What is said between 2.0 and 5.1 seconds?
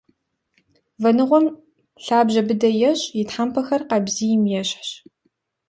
лъабжьэ быдэ ещӏ, и тхьэмпэхэр къабзийм ещхьщ.